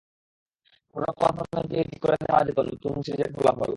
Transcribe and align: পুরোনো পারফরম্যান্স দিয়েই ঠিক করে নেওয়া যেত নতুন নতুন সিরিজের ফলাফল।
পুরোনো 0.95 1.13
পারফরম্যান্স 1.21 1.67
দিয়েই 1.69 1.87
ঠিক 1.89 1.99
করে 2.03 2.17
নেওয়া 2.21 2.41
যেত 2.47 2.59
নতুন 2.59 2.89
নতুন 2.89 3.01
সিরিজের 3.05 3.31
ফলাফল। 3.35 3.69